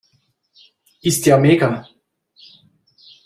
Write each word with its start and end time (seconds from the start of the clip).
Ist 1.03 1.27
ja 1.27 1.37
mega! 1.37 1.87